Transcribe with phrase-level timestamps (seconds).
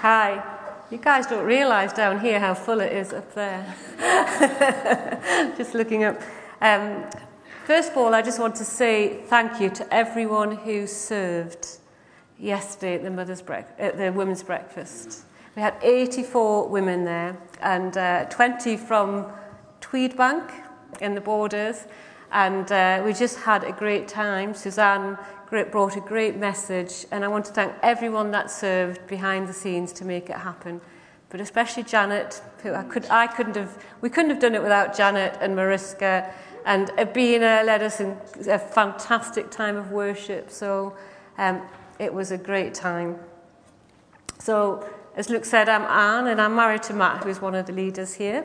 [0.00, 0.42] Hi.
[0.90, 3.76] You guys don't realise down here how full it is up there.
[5.58, 6.18] just looking up.
[6.62, 7.04] Um,
[7.66, 11.66] first of all, I just want to say thank you to everyone who served
[12.38, 15.24] yesterday at the mother's brec- at the women's breakfast.
[15.54, 19.26] We had 84 women there, and uh, 20 from
[19.82, 20.50] Tweedbank
[21.02, 21.86] in the borders,
[22.32, 24.54] and uh, we just had a great time.
[24.54, 25.18] Suzanne
[25.50, 29.92] brought a great message, and I want to thank everyone that served behind the scenes
[29.94, 30.80] to make it happen.
[31.28, 34.96] But especially Janet, who I, could, I couldn't have, we couldn't have done it without
[34.96, 36.32] Janet and Mariska,
[36.64, 38.16] and Abina led us in
[38.48, 40.50] a fantastic time of worship.
[40.50, 40.96] So
[41.38, 41.62] um,
[41.98, 43.18] it was a great time.
[44.38, 47.72] So, as Luke said, I'm Anne, and I'm married to Matt, who's one of the
[47.72, 48.44] leaders here.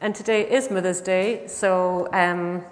[0.00, 2.64] And today is Mother's Day, so um,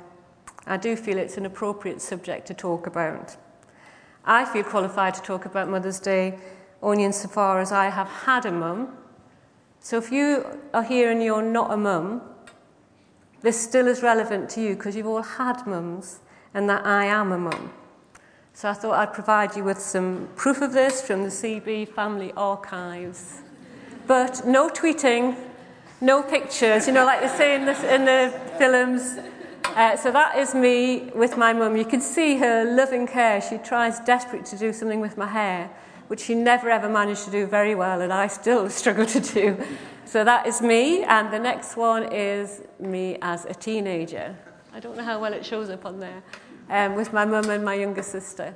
[0.66, 3.36] I do feel it's an appropriate subject to talk about.
[4.24, 6.38] I feel qualified to talk about Mother's Day
[6.82, 8.96] only insofar as I have had a mum.
[9.80, 12.22] So if you are here and you're not a mum,
[13.42, 16.20] this still is relevant to you because you've all had mums
[16.52, 17.72] and that I am a mum.
[18.52, 22.32] So I thought I'd provide you with some proof of this from the CB family
[22.36, 23.40] archives.
[24.06, 25.36] But no tweeting,
[26.00, 29.18] no pictures, you know, like they say in the, in the films,
[29.76, 31.76] uh, so that is me with my mum.
[31.76, 33.40] You can see her loving care.
[33.40, 35.70] She tries desperately to do something with my hair,
[36.08, 39.56] which she never ever managed to do very well, and I still struggle to do.
[40.04, 44.36] So that is me, and the next one is me as a teenager.
[44.72, 46.22] I don't know how well it shows up on there,
[46.68, 48.54] um, with my mum and my younger sister.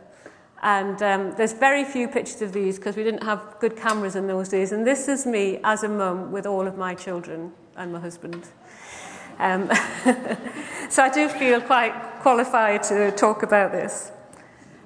[0.63, 4.27] And um, there's very few pictures of these because we didn't have good cameras in
[4.27, 4.73] those days.
[4.73, 8.49] And this is me as a mum with all of my children and my husband.
[9.39, 9.71] Um,
[10.89, 14.13] so I do feel quite qualified to talk about this.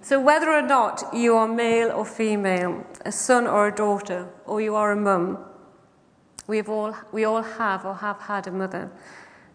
[0.02, 4.60] So, whether or not you are male or female, a son or a daughter, or
[4.60, 5.38] you are a mum,
[6.46, 8.90] we, all, we all have or have had a mother.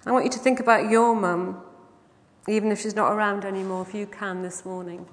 [0.06, 1.62] I want you to think about your mum,
[2.48, 5.08] even if she's not around anymore, if you can this morning.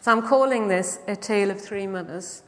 [0.00, 2.42] So, I'm calling this a tale of three mothers.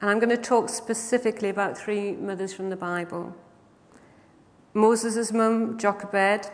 [0.00, 3.34] And I'm going to talk specifically about three mothers from the Bible.
[4.78, 6.48] Moses' mum, Jochebed,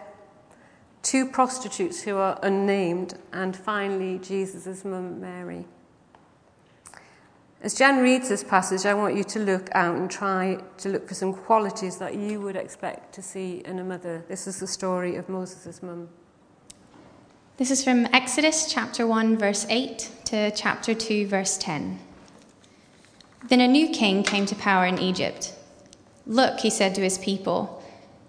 [1.02, 5.66] two prostitutes who are unnamed, and finally Jesus' mum, Mary.
[7.60, 11.06] As Jen reads this passage, I want you to look out and try to look
[11.06, 14.24] for some qualities that you would expect to see in a mother.
[14.26, 16.08] This is the story of Moses' mum.
[17.58, 22.00] This is from Exodus chapter 1, verse 8 to chapter 2, verse 10.
[23.48, 25.54] Then a new king came to power in Egypt.
[26.26, 27.82] Look, he said to his people,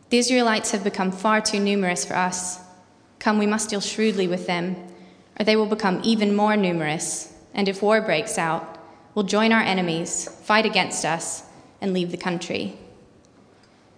[0.09, 2.59] the Israelites have become far too numerous for us.
[3.19, 4.75] Come, we must deal shrewdly with them,
[5.39, 8.77] or they will become even more numerous, and if war breaks out,
[9.15, 11.43] will join our enemies, fight against us,
[11.81, 12.77] and leave the country.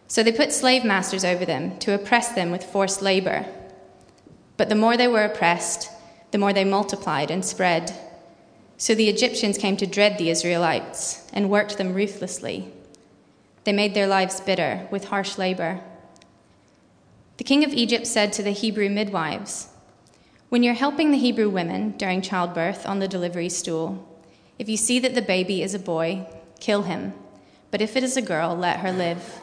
[0.07, 3.45] So they put slave masters over them to oppress them with forced labor.
[4.55, 5.89] But the more they were oppressed,
[6.31, 7.93] the more they multiplied and spread.
[8.77, 12.71] So the Egyptians came to dread the Israelites and worked them ruthlessly.
[13.65, 15.81] They made their lives bitter with harsh labor.
[17.37, 19.69] The king of Egypt said to the Hebrew midwives,
[20.49, 24.07] When you're helping the Hebrew women during childbirth on the delivery stool,
[24.57, 26.27] if you see that the baby is a boy,
[26.59, 27.13] kill him,
[27.69, 29.41] but if it is a girl, let her live.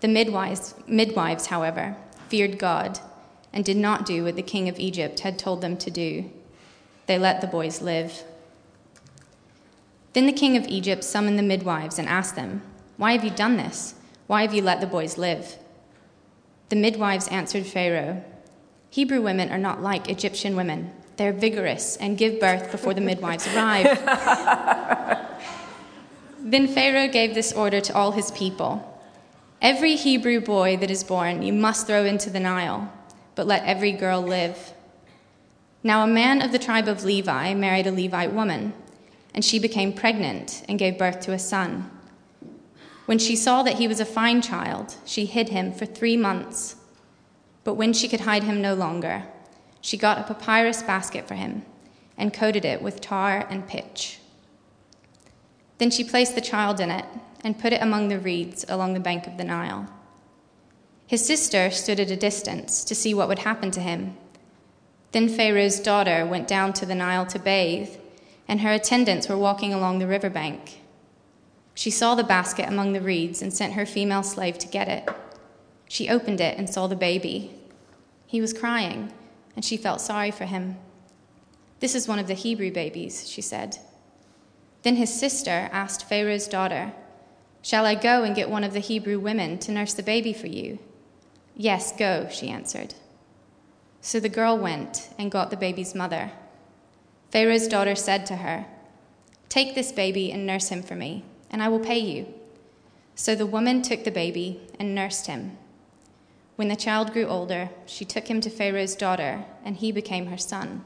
[0.00, 1.96] The midwives, midwives, however,
[2.28, 2.98] feared God
[3.52, 6.30] and did not do what the king of Egypt had told them to do.
[7.06, 8.24] They let the boys live.
[10.14, 12.62] Then the king of Egypt summoned the midwives and asked them,
[12.96, 13.94] Why have you done this?
[14.26, 15.58] Why have you let the boys live?
[16.68, 18.24] The midwives answered Pharaoh
[18.90, 20.92] Hebrew women are not like Egyptian women.
[21.16, 23.86] They're vigorous and give birth before the midwives arrive.
[26.38, 28.90] then Pharaoh gave this order to all his people
[29.64, 32.92] Every Hebrew boy that is born you must throw into the Nile,
[33.34, 34.74] but let every girl live.
[35.82, 38.74] Now, a man of the tribe of Levi married a Levite woman,
[39.34, 41.90] and she became pregnant and gave birth to a son.
[43.06, 46.76] When she saw that he was a fine child, she hid him for three months.
[47.62, 49.24] But when she could hide him no longer,
[49.80, 51.64] she got a papyrus basket for him
[52.16, 54.18] and coated it with tar and pitch.
[55.78, 57.04] Then she placed the child in it
[57.42, 59.92] and put it among the reeds along the bank of the Nile.
[61.06, 64.16] His sister stood at a distance to see what would happen to him.
[65.12, 67.90] Then Pharaoh's daughter went down to the Nile to bathe,
[68.48, 70.80] and her attendants were walking along the river bank.
[71.74, 75.08] She saw the basket among the reeds and sent her female slave to get it.
[75.88, 77.50] She opened it and saw the baby.
[78.26, 79.12] He was crying,
[79.54, 80.76] and she felt sorry for him.
[81.80, 83.78] This is one of the Hebrew babies, she said.
[84.82, 86.92] Then his sister asked Pharaoh's daughter,
[87.62, 90.46] Shall I go and get one of the Hebrew women to nurse the baby for
[90.46, 90.78] you?
[91.56, 92.94] Yes, go, she answered.
[94.00, 96.32] So the girl went and got the baby's mother.
[97.30, 98.66] Pharaoh's daughter said to her,
[99.48, 101.24] Take this baby and nurse him for me,
[101.54, 102.26] and I will pay you.
[103.14, 105.56] So the woman took the baby and nursed him.
[106.56, 110.36] When the child grew older, she took him to Pharaoh's daughter, and he became her
[110.36, 110.84] son.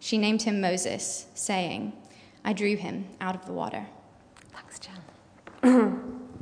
[0.00, 1.92] She named him Moses, saying,
[2.44, 3.86] I drew him out of the water.
[4.50, 4.98] Thanks, Jan.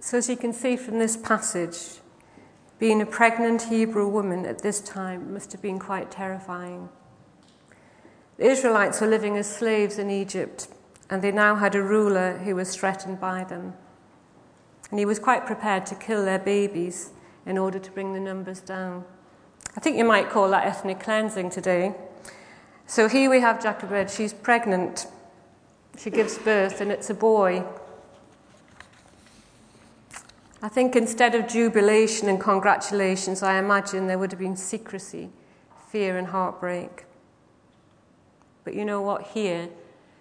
[0.00, 2.00] so, as you can see from this passage,
[2.78, 6.90] being a pregnant Hebrew woman at this time must have been quite terrifying.
[8.38, 10.68] The Israelites were living as slaves in Egypt,
[11.10, 13.74] and they now had a ruler who was threatened by them.
[14.90, 17.10] And he was quite prepared to kill their babies
[17.44, 19.04] in order to bring the numbers down.
[19.76, 21.94] I think you might call that ethnic cleansing today.
[22.86, 24.08] So here we have Jochebed.
[24.08, 25.08] She's pregnant.
[25.98, 27.64] She gives birth, and it's a boy.
[30.62, 35.30] I think instead of jubilation and congratulations, I imagine there would have been secrecy,
[35.90, 37.04] fear, and heartbreak.
[38.68, 39.28] But you know what?
[39.28, 39.70] Here,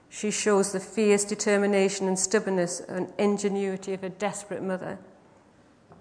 [0.08, 5.00] she shows the fierce determination and stubbornness and ingenuity of a desperate mother.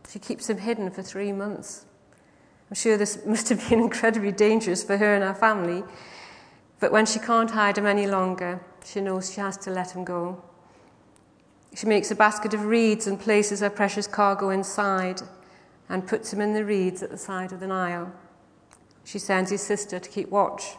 [0.09, 1.87] She keeps him hidden for three months.
[2.71, 5.83] I'm sure this must have been incredibly dangerous for her and her family
[6.79, 10.05] but when she can't hide him any longer, she knows she has to let him
[10.05, 10.43] go.
[11.75, 15.23] She makes a basket of reeds and places her precious cargo inside
[15.89, 18.13] and puts him in the reeds at the side of the Nile.
[19.05, 20.77] She sends his sister to keep watch.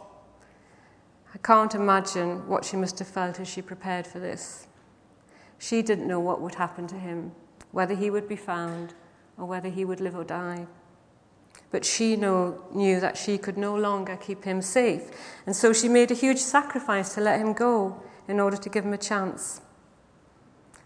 [1.34, 4.68] I can't imagine what she must have felt as she prepared for this.
[5.60, 7.32] She didn't know what would happen to him,
[7.72, 8.94] whether he would be found
[9.38, 10.68] or whether he would live or die.
[11.70, 15.12] But she know, knew that she could no longer keep him safe.
[15.46, 18.86] And so she made a huge sacrifice to let him go in order to give
[18.86, 19.62] him a chance.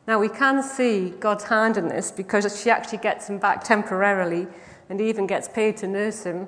[0.07, 4.47] Now, we can see God's hand in this because she actually gets him back temporarily
[4.89, 6.47] and even gets paid to nurse him.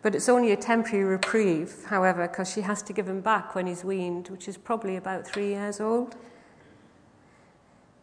[0.00, 3.66] But it's only a temporary reprieve, however, because she has to give him back when
[3.66, 6.16] he's weaned, which is probably about three years old.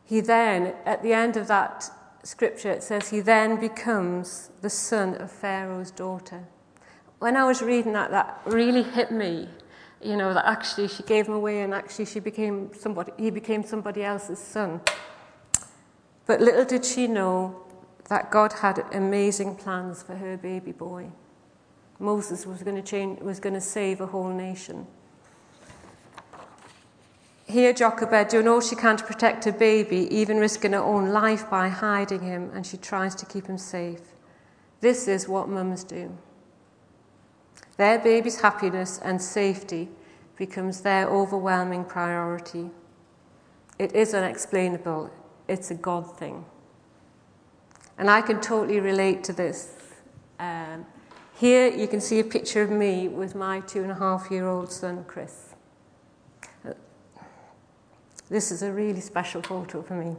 [0.03, 1.89] He then, at the end of that
[2.24, 6.44] scripture, it says, He then becomes the son of Pharaoh's daughter.
[7.19, 9.48] When I was reading that, that really hit me.
[10.01, 13.63] You know, that actually she gave him away and actually she became somebody, he became
[13.63, 14.81] somebody else's son.
[16.27, 17.63] But little did she know
[18.09, 21.09] that God had amazing plans for her baby boy.
[22.00, 24.86] Moses was going to change, was going to save a whole nation.
[27.47, 31.50] Here, Jochebed doing all she can to protect her baby, even risking her own life
[31.50, 34.01] by hiding him, and she tries to keep him safe.
[34.81, 36.18] This is what mums do.
[37.77, 39.89] Their baby's happiness and safety
[40.38, 42.71] becomes their overwhelming priority.
[43.77, 45.12] It is unexplainable,
[45.48, 46.45] it's a God thing.
[47.98, 49.74] And I can totally relate to this.
[50.39, 50.86] Um,
[51.36, 54.48] here you can see a picture of me with my two and a half year
[54.48, 55.54] old son, Chris.
[58.30, 60.16] This is a really special photo for me.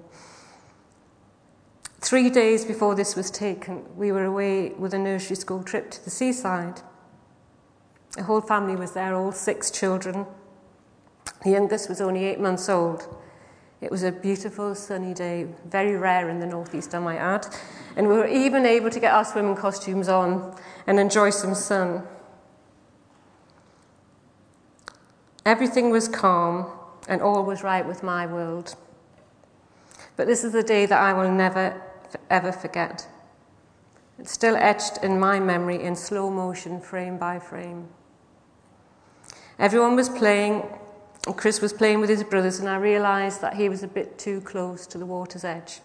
[2.00, 6.04] Three days before this was taken, we were away with a nursery school trip to
[6.04, 6.82] the seaside.
[8.12, 10.26] The whole family was there, all six children.
[11.42, 13.08] The youngest was only eight months old.
[13.80, 17.46] It was a beautiful sunny day, very rare in the northeast, I might add.
[17.94, 20.56] And we were even able to get our swimming costumes on
[20.86, 22.02] and enjoy some sun.
[25.44, 26.66] Everything was calm,
[27.08, 28.74] and all was right with my world.
[30.16, 31.80] But this is a day that I will never,
[32.30, 33.06] ever forget.
[34.18, 37.88] It's still etched in my memory in slow motion, frame by frame.
[39.58, 40.62] Everyone was playing,
[41.26, 44.18] and Chris was playing with his brothers, and I realized that he was a bit
[44.18, 45.80] too close to the water's edge.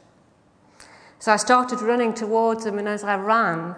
[1.20, 3.76] So I started running towards him, and as I ran,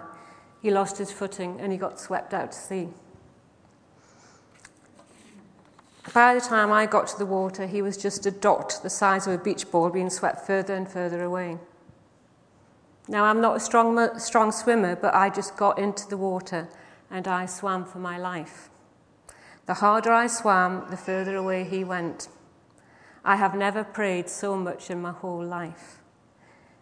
[0.64, 2.88] he lost his footing and he got swept out to sea.
[6.14, 9.26] By the time I got to the water, he was just a dot the size
[9.26, 11.58] of a beach ball being swept further and further away.
[13.08, 16.66] Now, I'm not a strong, strong swimmer, but I just got into the water
[17.10, 18.70] and I swam for my life.
[19.66, 22.28] The harder I swam, the further away he went.
[23.24, 26.00] I have never prayed so much in my whole life.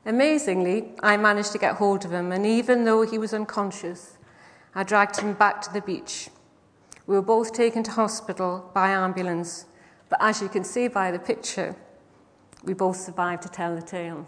[0.04, 4.18] Amazingly, I managed to get hold of him, and even though he was unconscious,
[4.74, 6.28] I dragged him back to the beach
[7.06, 9.66] we were both taken to hospital by ambulance,
[10.08, 11.74] but as you can see by the picture,
[12.64, 14.24] we both survived to tell the tale.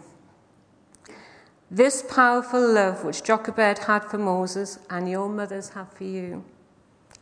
[1.71, 6.43] This powerful love which Jochebed had for Moses and your mothers have for you,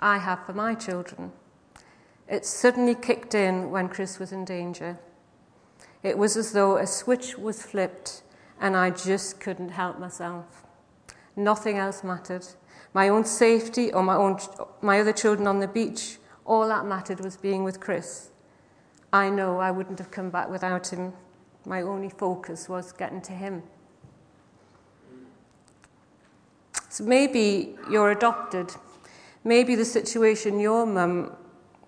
[0.03, 1.31] I have for my children.
[2.27, 4.99] It suddenly kicked in when Chris was in danger.
[6.03, 8.21] It was as though a switch was flipped
[8.59, 10.65] and I just couldn't help myself.
[11.37, 12.45] Nothing else mattered.
[12.93, 14.39] My own safety or my, own,
[14.81, 18.29] my other children on the beach, all that mattered was being with Chris.
[19.13, 21.13] I know I wouldn't have come back without him.
[21.65, 23.63] My only focus was getting to him.
[26.89, 28.75] So maybe you're adopted.
[29.43, 31.35] Maybe the situation your mum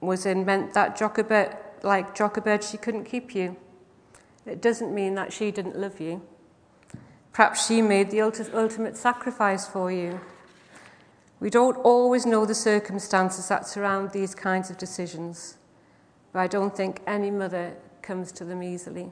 [0.01, 3.55] was in meant that Jochebed, like Jochebed, she couldn't keep you.
[4.45, 6.21] It doesn't mean that she didn't love you.
[7.33, 10.19] Perhaps she made the ultimate sacrifice for you.
[11.39, 15.57] We don't always know the circumstances that surround these kinds of decisions,
[16.31, 19.11] but I don't think any mother comes to them easily.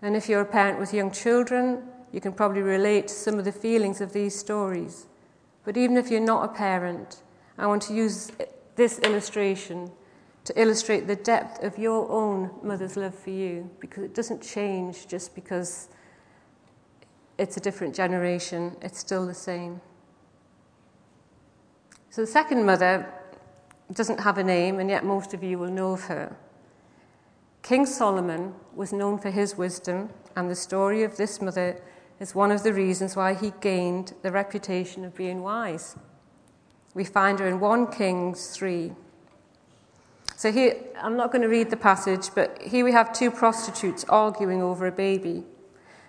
[0.00, 3.44] And if you're a parent with young children, you can probably relate to some of
[3.44, 5.06] the feelings of these stories.
[5.66, 7.22] But even if you're not a parent,
[7.58, 8.30] I want to use
[8.76, 9.90] this illustration
[10.44, 15.08] to illustrate the depth of your own mother's love for you because it doesn't change
[15.08, 15.88] just because
[17.36, 19.80] it's a different generation, it's still the same.
[22.10, 23.12] So the second mother
[23.92, 26.36] doesn't have a name, and yet most of you will know of her.
[27.62, 31.82] King Solomon was known for his wisdom, and the story of this mother
[32.18, 35.96] is one of the reasons why he gained the reputation of being wise.
[36.94, 38.92] We find her in 1 Kings 3.
[40.36, 44.04] So here, I'm not going to read the passage, but here we have two prostitutes
[44.08, 45.44] arguing over a baby.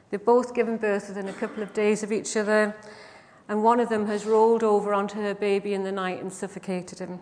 [0.09, 2.75] They've both given birth within a couple of days of each other,
[3.49, 6.99] and one of them has rolled over onto her baby in the night and suffocated
[6.99, 7.19] him.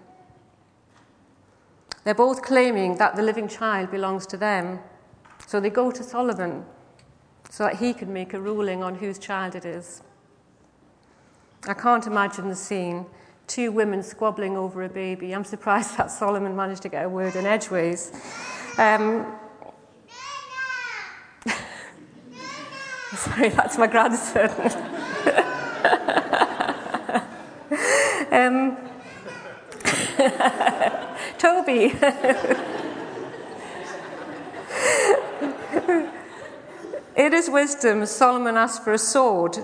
[2.04, 4.80] They're both claiming that the living child belongs to them.
[5.48, 6.66] So they go to Solomon
[7.56, 10.04] so that he can make a ruling on whose child it is.
[11.66, 13.06] I can't imagine the scene.
[13.48, 15.34] Two women squabbling over a baby.
[15.34, 18.12] I'm surprised that Solomon managed to get a word in edgeways.
[18.78, 19.38] Um,
[23.16, 24.50] sorry, that's my grandson.
[28.34, 28.76] um,
[31.38, 31.94] Toby.
[37.16, 39.58] In his wisdom, Solomon asked for a sword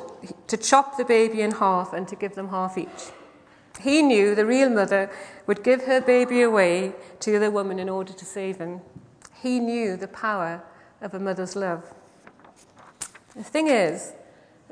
[0.47, 3.11] to chop the baby in half and to give them half each.
[3.81, 5.11] He knew the real mother
[5.47, 8.79] would give her baby away to the other woman in order to save him.
[9.41, 10.63] He knew the power
[11.01, 11.93] of a mother's love.
[13.35, 14.13] The thing is,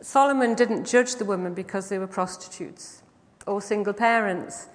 [0.01, 3.01] Solomon didn't judge the women because they were prostitutes
[3.45, 4.67] or single parents.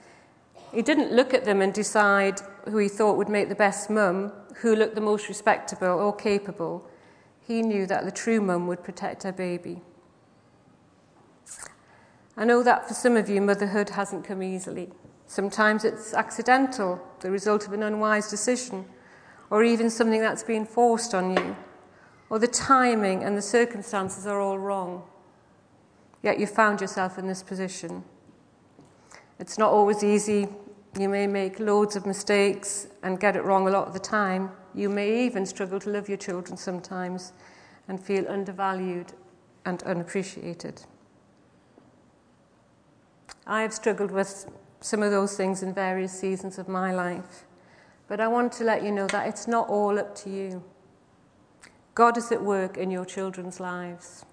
[0.73, 4.33] He didn't look at them and decide who he thought would make the best mum,
[4.57, 6.87] who looked the most respectable or capable.
[7.47, 9.83] He knew that the true mum would protect her baby.
[12.37, 14.91] I know that for some of you, motherhood hasn't come easily.
[15.27, 18.87] Sometimes it's accidental, the result of an unwise decision,
[19.51, 21.57] or even something that's been forced on you,
[22.31, 25.05] or the timing and the circumstances are all wrong.
[26.23, 28.05] Yet you found yourself in this position.
[29.39, 30.49] It's not always easy
[30.99, 34.51] you may make loads of mistakes and get it wrong a lot of the time.
[34.75, 37.33] You may even struggle to love your children sometimes
[37.87, 39.13] and feel undervalued
[39.65, 40.83] and unappreciated.
[43.47, 44.47] I have struggled with
[44.81, 47.45] some of those things in various seasons of my life,
[48.09, 50.63] but I want to let you know that it's not all up to you.
[51.95, 54.27] God is at work in your children's lives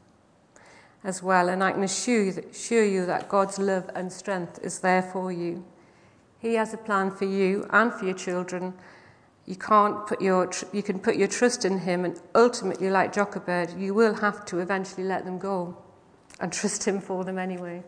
[1.03, 5.31] as well, and I can assure you, that, God's love and strength is there for
[5.31, 5.65] you.
[6.39, 8.73] He has a plan for you and for your children.
[9.51, 13.11] You can't put your tr- you can put your trust in him, and ultimately, like
[13.11, 15.75] Jochebed, you will have to eventually let them go
[16.39, 17.83] and trust him for them anyway.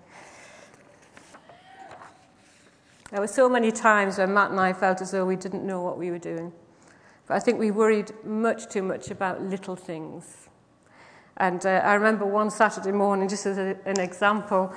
[3.12, 5.82] There were so many times when Matt and I felt as though we didn't know
[5.82, 6.52] what we were doing.
[7.28, 10.50] But I think we worried much too much about little things.
[11.38, 14.74] And uh, I remember one Saturday morning, just as a, an example,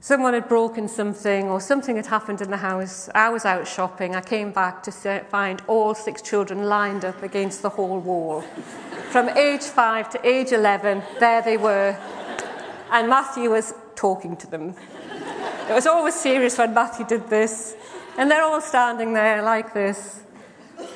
[0.00, 3.08] Someone had broken something or something had happened in the house.
[3.16, 4.14] I was out shopping.
[4.14, 4.92] I came back to
[5.28, 8.42] find all six children lined up against the hall wall.
[9.10, 11.98] From age five to age 11, there they were.
[12.92, 14.76] And Matthew was talking to them.
[15.68, 17.74] It was always serious when Matthew did this.
[18.16, 20.20] And they're all standing there like this.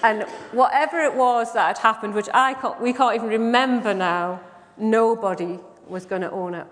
[0.05, 4.41] And whatever it was that had happened, which I can't, we can't even remember now,
[4.77, 6.67] nobody was going to own it.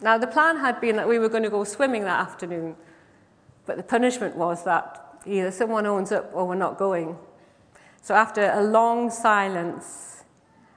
[0.00, 2.76] Now, the plan had been that we were going to go swimming that afternoon,
[3.66, 7.16] but the punishment was that either someone owns up or we're not going.
[8.02, 10.24] So, after a long silence,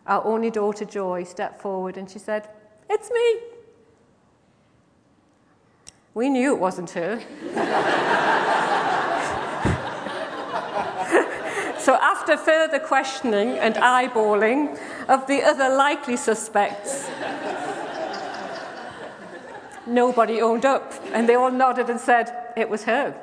[0.05, 2.47] our only daughter Joy stepped forward and she said,
[2.89, 3.39] It's me.
[6.13, 7.21] We knew it wasn't her.
[11.87, 17.07] So, after further questioning and eyeballing of the other likely suspects,
[19.87, 23.15] nobody owned up, and they all nodded and said, It was her.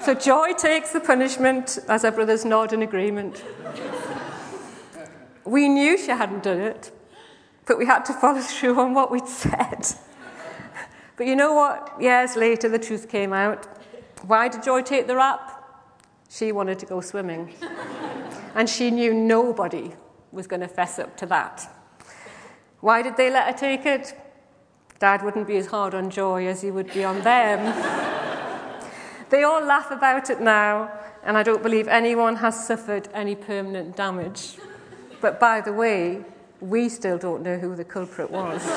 [0.00, 3.44] so, Joy takes the punishment as her brothers nod in agreement.
[5.44, 6.90] We knew she hadn't done it,
[7.66, 9.86] but we had to follow through on what we'd said.
[11.16, 11.94] But you know what?
[12.00, 13.66] Years later, the truth came out.
[14.26, 15.50] Why did Joy take the rap?
[16.28, 17.54] She wanted to go swimming.
[18.54, 19.92] and she knew nobody
[20.32, 21.70] was going to fess up to that.
[22.84, 24.14] Why did they let her take it?
[24.98, 27.64] Dad wouldn't be as hard on Joy as he would be on them.
[29.30, 33.96] they all laugh about it now, and I don't believe anyone has suffered any permanent
[33.96, 34.58] damage.
[35.22, 36.26] But by the way,
[36.60, 38.62] we still don't know who the culprit was.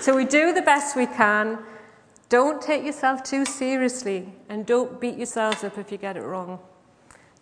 [0.00, 1.60] so we do the best we can.
[2.28, 6.58] Don't take yourself too seriously and don't beat yourselves up if you get it wrong.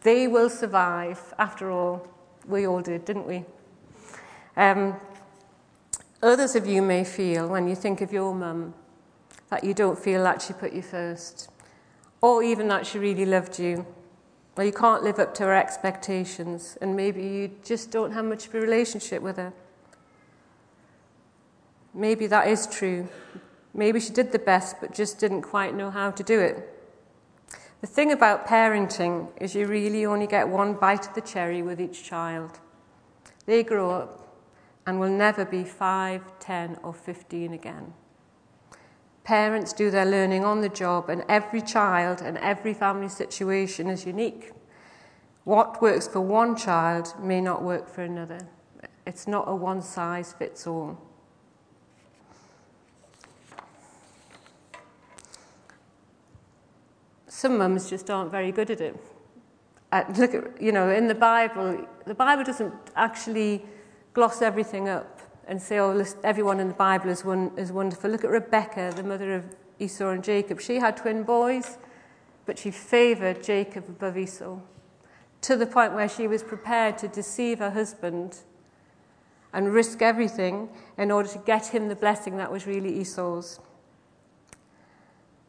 [0.03, 1.35] They will survive.
[1.41, 2.12] After all,
[2.47, 3.45] we all did, didn't we?
[4.57, 4.97] Um,
[6.23, 8.75] others of you may feel, when you think of your mum,
[9.51, 11.51] that you don't feel that she put you first,
[12.21, 13.87] or even that she really loved you
[14.57, 18.47] or you can't live up to her expectations, and maybe you just don't have much
[18.47, 19.53] of a relationship with her.
[21.95, 23.09] Maybe that is true.
[23.75, 26.69] Maybe she did the best, but just didn't quite know how to do it.
[27.83, 31.81] The thing about parenting is you really only get one bite of the cherry with
[31.81, 32.61] each child.
[33.45, 34.37] They grow up
[34.87, 37.93] and will never be 5, 10, or 15 again.
[39.25, 44.07] Parents do their learning on the job, and every child and every family situation is
[44.07, 44.53] unique.
[45.43, 48.47] What works for one child may not work for another.
[49.05, 51.01] It's not a one size fits all.
[57.43, 58.97] Some mums just aren't very good at it.
[59.91, 63.65] Uh, look at, you know, in the Bible, the Bible doesn't actually
[64.15, 68.11] gloss everything up and say, oh, everyone in the Bible is, one, is wonderful.
[68.11, 70.61] Look at Rebecca, the mother of Esau and Jacob.
[70.61, 71.79] She had twin boys,
[72.47, 74.61] but she favored Jacob above Esau
[75.41, 78.37] to the point where she was prepared to deceive her husband
[79.53, 83.59] and risk everything in order to get him the blessing that was really Esau's.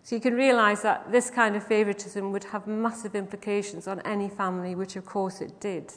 [0.04, 4.28] So you can realize that this kind of favoritism would have massive implications on any
[4.28, 5.94] family, which of course it did.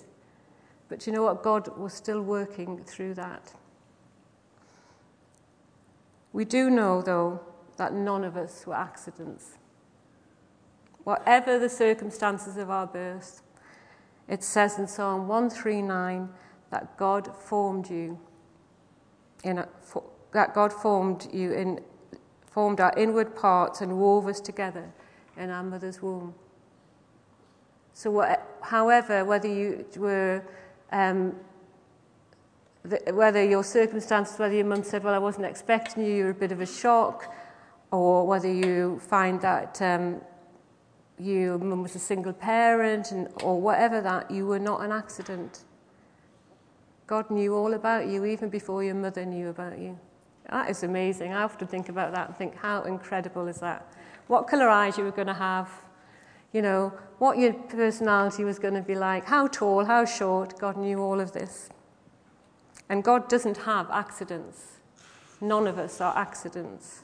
[0.88, 1.42] But you know what?
[1.42, 3.52] God was still working through that.
[6.32, 7.40] We do know, though,
[7.78, 9.58] that none of us were accidents.
[11.02, 13.42] Whatever the circumstances of our birth,
[14.28, 16.28] it says in Psalm 139
[16.70, 18.20] that God formed you
[19.42, 21.80] in a, for, that God formed you in
[22.56, 24.88] formed our inward parts and wove us together
[25.36, 26.34] in our mother's womb.
[27.92, 30.42] So, however, whether you were
[30.90, 31.36] um,
[32.82, 36.34] the, whether your circumstances, whether your mum said, Well, I wasn't expecting you, you're a
[36.34, 37.30] bit of a shock,
[37.90, 40.22] or whether you find that um,
[41.18, 45.64] your mum was a single parent, and, or whatever that, you were not an accident.
[47.06, 49.98] God knew all about you even before your mother knew about you.
[50.50, 51.32] That is amazing.
[51.32, 53.92] I often think about that and think, how incredible is that?
[54.28, 55.70] What colour eyes you were going to have,
[56.52, 60.58] you know, what your personality was going to be like, how tall, how short.
[60.58, 61.68] God knew all of this.
[62.88, 64.76] And God doesn't have accidents.
[65.40, 67.02] None of us are accidents.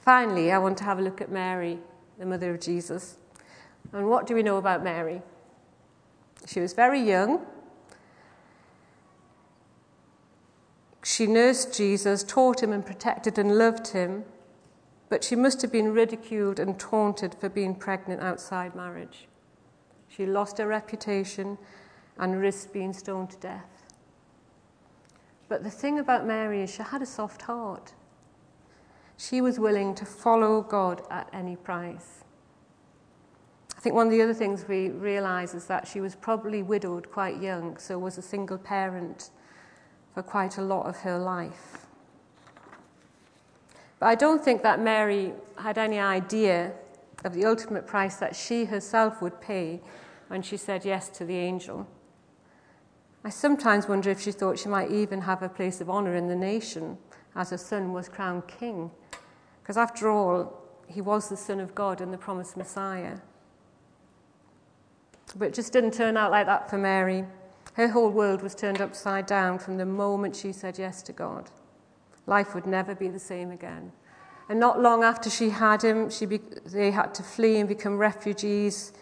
[0.00, 1.78] Finally, I want to have a look at Mary,
[2.18, 3.16] the mother of Jesus.
[3.92, 5.20] And what do we know about Mary?
[6.46, 7.44] She was very young.
[11.16, 14.26] She nursed Jesus, taught him and protected and loved him,
[15.08, 19.26] but she must have been ridiculed and taunted for being pregnant outside marriage.
[20.08, 21.56] She lost her reputation
[22.18, 23.86] and risked being stoned to death.
[25.48, 27.94] But the thing about Mary is she had a soft heart.
[29.16, 32.24] She was willing to follow God at any price.
[33.74, 37.10] I think one of the other things we realize is that she was probably widowed
[37.10, 39.30] quite young, so was a single parent
[40.16, 41.84] for quite a lot of her life.
[43.98, 46.72] But I don't think that Mary had any idea
[47.22, 49.82] of the ultimate price that she herself would pay
[50.28, 51.86] when she said yes to the angel.
[53.24, 56.28] I sometimes wonder if she thought she might even have a place of honour in
[56.28, 56.96] the nation
[57.34, 58.90] as her son was crowned king.
[59.62, 63.18] Because after all, he was the Son of God and the promised Messiah.
[65.36, 67.26] But it just didn't turn out like that for Mary.
[67.76, 71.50] Her whole world was turned upside down from the moment she said yes to God.
[72.26, 73.92] Life would never be the same again.
[74.48, 77.98] And not long after she had him, she be, they had to flee and become
[77.98, 78.94] refugees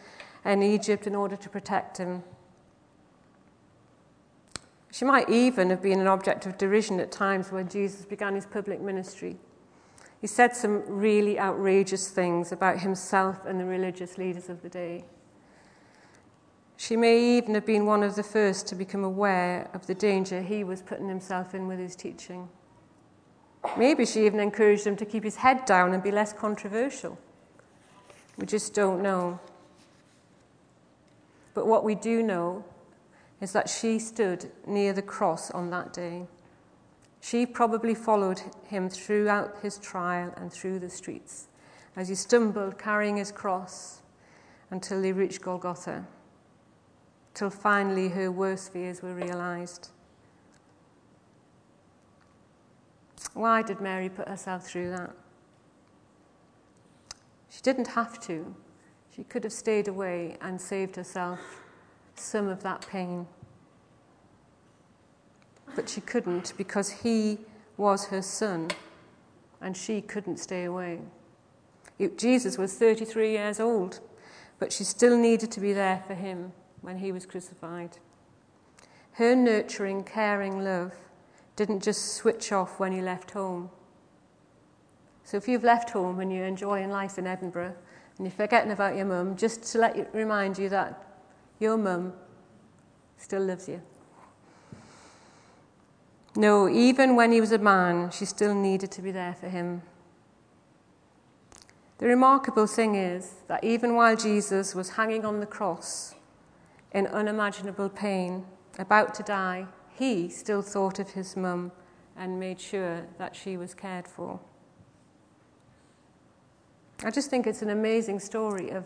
[0.44, 2.24] in Egypt in order to protect him.
[4.90, 8.46] She might even have been an object of derision at times when Jesus began his
[8.46, 9.36] public ministry.
[10.20, 15.04] He said some really outrageous things about himself and the religious leaders of the day.
[16.76, 20.42] She may even have been one of the first to become aware of the danger
[20.42, 22.48] he was putting himself in with his teaching.
[23.78, 27.18] Maybe she even encouraged him to keep his head down and be less controversial.
[28.36, 29.40] We just don't know.
[31.54, 32.64] But what we do know
[33.40, 36.26] is that she stood near the cross on that day.
[37.20, 41.46] She probably followed him throughout his trial and through the streets
[41.96, 44.02] as he stumbled carrying his cross
[44.70, 46.06] until they reached Golgotha,
[47.34, 49.90] till finally her worst fears were realized.
[53.34, 55.10] Why did Mary put herself through that?
[57.50, 58.54] She didn't have to.
[59.14, 61.40] She could have stayed away and saved herself
[62.14, 63.26] some of that pain.
[65.74, 67.38] But she couldn't because he
[67.76, 68.70] was her son
[69.60, 71.00] and she couldn't stay away.
[72.16, 74.00] Jesus was 33 years old,
[74.60, 76.52] but she still needed to be there for him
[76.84, 77.98] when he was crucified.
[79.12, 80.92] Her nurturing, caring love
[81.56, 83.70] didn't just switch off when he left home.
[85.24, 87.74] So if you've left home and you're enjoying life in Edinburgh
[88.18, 91.02] and you're forgetting about your mum, just to let you, remind you that
[91.58, 92.12] your mum
[93.16, 93.80] still loves you.
[96.36, 99.82] No, even when he was a man, she still needed to be there for him.
[101.98, 106.16] The remarkable thing is that even while Jesus was hanging on the cross
[106.94, 108.46] in unimaginable pain,
[108.78, 109.66] about to die,
[109.98, 111.72] he still thought of his mum
[112.16, 114.40] and made sure that she was cared for.
[117.04, 118.84] I just think it's an amazing story of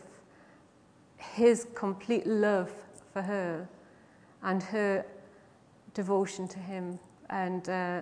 [1.17, 2.73] his complete love
[3.13, 3.69] for her
[4.43, 5.05] and her
[5.95, 6.99] devotion to him.
[7.29, 8.01] And uh,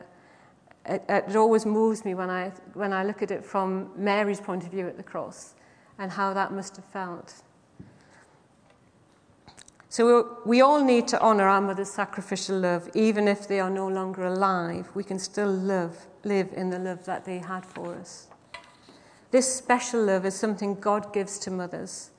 [0.86, 4.64] it, it always moves me when I, when I look at it from Mary's point
[4.64, 5.54] of view at the cross
[5.98, 7.42] and how that must have felt.
[9.96, 13.88] So we all need to honour our mother's sacrificial love, even if they are no
[13.88, 14.90] longer alive.
[14.92, 18.28] We can still love, live in the love that they had for us.
[19.30, 22.10] This special love is something God gives to mothers.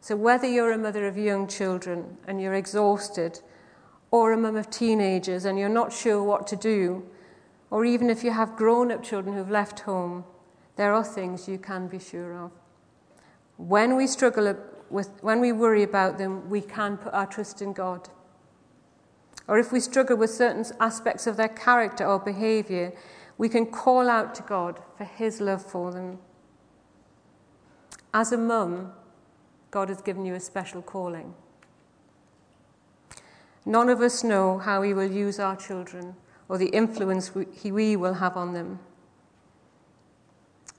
[0.00, 3.40] So whether you're a mother of young children and you're exhausted,
[4.12, 7.04] or a mum of teenagers and you're not sure what to do,
[7.72, 10.22] or even if you have grown up children who've left home,
[10.76, 12.52] there are things you can be sure of.
[13.56, 14.46] When we struggle
[14.90, 18.08] with, when we worry about them, we can put our trust in God.
[19.48, 22.92] Or if we struggle with certain aspects of their character or behavior,
[23.38, 26.18] we can call out to God for His love for them.
[28.12, 28.92] As a mum,
[29.70, 31.34] God has given you a special calling.
[33.64, 36.16] None of us know how He will use our children
[36.48, 38.78] or the influence we, we will have on them.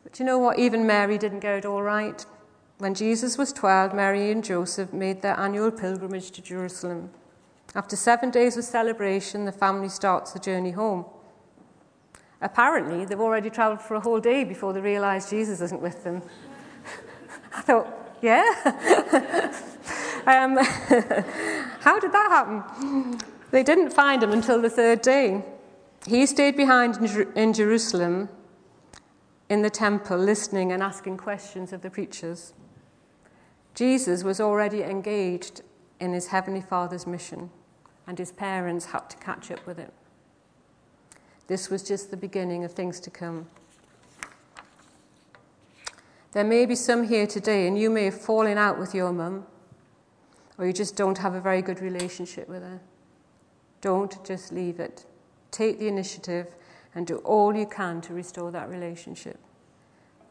[0.03, 0.57] But you know what?
[0.57, 2.25] Even Mary didn't get it all right.
[2.79, 7.09] When Jesus was 12, Mary and Joseph made their annual pilgrimage to Jerusalem.
[7.73, 11.05] After seven days of celebration, the family starts the journey home.
[12.39, 16.21] Apparently, they've already travelled for a whole day before they realise Jesus isn't with them.
[17.55, 17.87] I thought,
[18.21, 18.45] yeah?
[20.27, 20.57] um,
[21.81, 23.19] how did that happen?
[23.49, 25.43] They didn't find him until the third day.
[26.05, 26.97] He stayed behind
[27.35, 28.29] in Jerusalem
[29.49, 32.53] in the temple, listening and asking questions of the preachers.
[33.77, 35.61] Jesus was already engaged
[35.99, 37.51] in his Heavenly Father's mission,
[38.07, 39.91] and his parents had to catch up with him.
[41.45, 43.45] This was just the beginning of things to come.
[46.31, 49.45] There may be some here today, and you may have fallen out with your mum,
[50.57, 52.79] or you just don't have a very good relationship with her.
[53.81, 55.05] Don't just leave it.
[55.51, 56.47] Take the initiative
[56.95, 59.37] and do all you can to restore that relationship.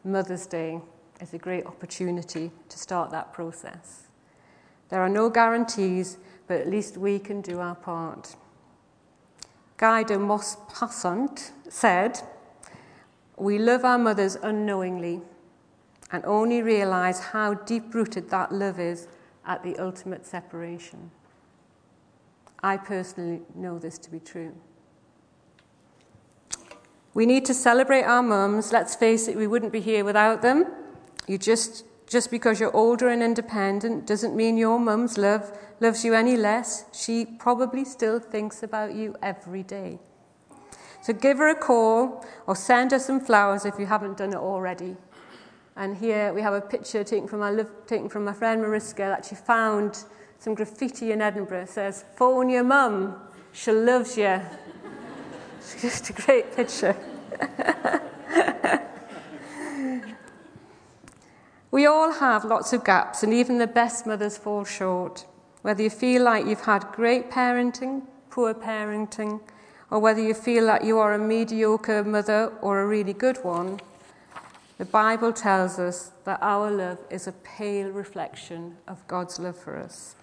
[0.03, 0.81] Mother's Day
[1.21, 4.07] is a great opportunity to start that process.
[4.89, 8.35] There are no guarantees, but at least we can do our part.
[9.77, 12.19] Guy de Maupassant said,
[13.35, 15.21] We love our mothers unknowingly
[16.11, 19.07] and only realize how deep rooted that love is
[19.45, 21.11] at the ultimate separation.
[22.63, 24.55] I personally know this to be true.
[27.13, 28.71] We need to celebrate our mums.
[28.71, 30.65] Let's face it, we wouldn't be here without them.
[31.27, 36.13] You just just because you're older and independent doesn't mean your mum's love loves you
[36.13, 36.85] any less.
[36.93, 39.99] She probably still thinks about you every day.
[41.01, 44.37] So give her a call or send her some flowers if you haven't done it
[44.37, 44.95] already.
[45.75, 49.25] And here we have a picture taken from my, taken from my friend Mariska that
[49.25, 50.05] she found
[50.39, 51.63] some graffiti in Edinburgh.
[51.63, 53.15] It says, Phone your mum,
[53.51, 54.41] she loves you.
[55.57, 56.95] it's just a great picture.
[61.71, 65.25] we all have lots of gaps, and even the best mothers fall short.
[65.61, 69.41] Whether you feel like you've had great parenting, poor parenting,
[69.91, 73.79] or whether you feel like you are a mediocre mother or a really good one,
[74.77, 79.75] the Bible tells us that our love is a pale reflection of God's love for
[79.75, 80.15] us.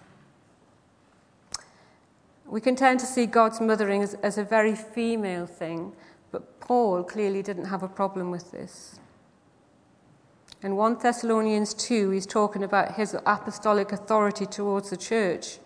[2.45, 5.93] We can tend to see God's mothering as, as, a very female thing,
[6.31, 8.99] but Paul clearly didn't have a problem with this.
[10.65, 15.59] In 1 Thessalonians 2, he's talking about his apostolic authority towards the church.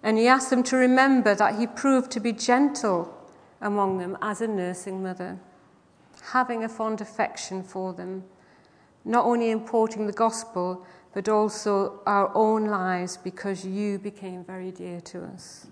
[0.00, 3.12] And he asks them to remember that he proved to be gentle
[3.60, 5.40] among them as a nursing mother
[6.32, 8.22] having a fond affection for them,
[9.04, 15.00] not only importing the gospel, but also our own lives because you became very dear
[15.00, 15.66] to us.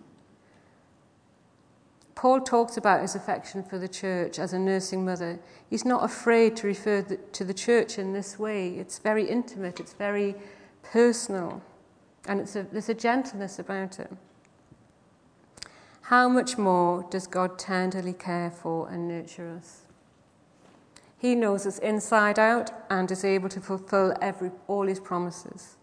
[2.16, 5.38] Paul talks about his affection for the church as a nursing mother.
[5.68, 8.70] He's not afraid to refer to the church in this way.
[8.70, 10.34] It's very intimate, it's very
[10.82, 11.62] personal,
[12.26, 14.10] and a, there's a gentleness about it.
[16.02, 19.82] How much more does God tenderly care for and nurture us?
[21.18, 25.76] He knows us inside out and is able to fulfill every, all his promises.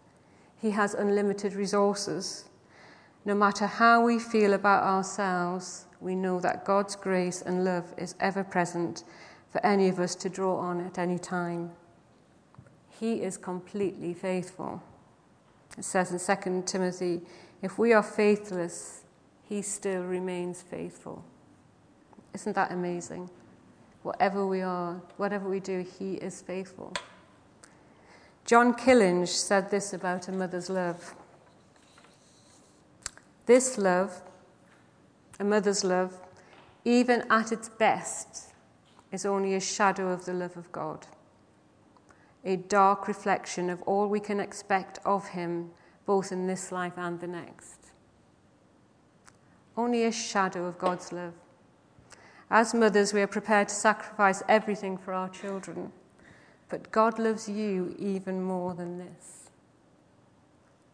[0.60, 2.46] He has unlimited resources.
[3.24, 8.14] No matter how we feel about ourselves, we know that God's grace and love is
[8.20, 9.04] ever present
[9.50, 11.70] for any of us to draw on at any time.
[13.00, 14.82] He is completely faithful.
[15.76, 17.22] It says in 2 Timothy,
[17.62, 19.04] if we are faithless,
[19.48, 21.24] he still remains faithful.
[22.34, 23.30] Isn't that amazing?
[24.02, 26.92] Whatever we are, whatever we do, He is faithful.
[28.44, 31.14] John Killinger said this about a mother's love.
[33.46, 34.20] This love,
[35.38, 36.18] a mother's love,
[36.84, 38.52] even at its best,
[39.10, 41.06] is only a shadow of the love of God,
[42.44, 45.70] a dark reflection of all we can expect of Him,
[46.06, 47.90] both in this life and the next.
[49.76, 51.34] Only a shadow of God's love.
[52.50, 55.92] As mothers, we are prepared to sacrifice everything for our children.
[56.68, 59.50] But God loves you even more than this.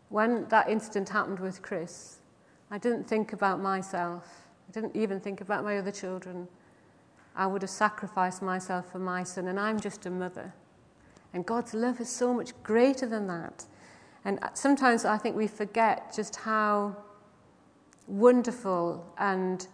[0.09, 2.20] When that incident happened with Chris,
[2.71, 4.47] I didn't think about myself.
[4.69, 6.47] I didn't even think about my other children.
[7.35, 10.53] I would have sacrificed myself for my son, and I'm just a mother.
[11.33, 13.65] And God's love is so much greater than that.
[14.25, 16.97] And sometimes I think we forget just how
[18.07, 19.67] wonderful and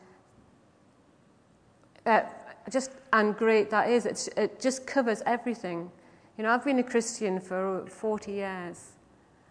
[2.04, 2.22] uh,
[2.70, 4.06] just and great that is.
[4.06, 5.90] It's, it just covers everything.
[6.36, 8.95] You know, I've been a Christian for 40 years.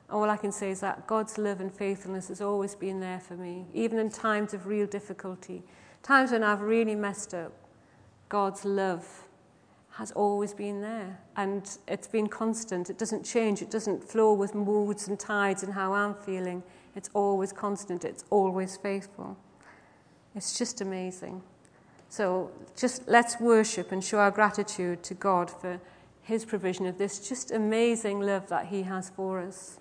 [0.09, 3.35] All I can say is that God's love and faithfulness has always been there for
[3.35, 5.63] me, even in times of real difficulty,
[6.03, 7.51] times when I've really messed up.
[8.29, 9.27] God's love
[9.91, 12.89] has always been there, and it's been constant.
[12.89, 13.61] It doesn't change.
[13.61, 16.63] It doesn't flow with moods and tides and how I'm feeling.
[16.95, 18.03] It's always constant.
[18.03, 19.37] It's always faithful.
[20.35, 21.41] It's just amazing.
[22.09, 25.79] So just let's worship and show our gratitude to God for
[26.21, 29.79] his provision of this just amazing love that he has for us.